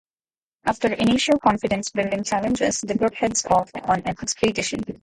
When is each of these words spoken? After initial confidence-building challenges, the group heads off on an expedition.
After 0.65 0.91
initial 0.93 1.37
confidence-building 1.37 2.23
challenges, 2.23 2.81
the 2.81 2.95
group 2.97 3.13
heads 3.13 3.45
off 3.45 3.69
on 3.87 3.99
an 4.01 4.07
expedition. 4.07 4.83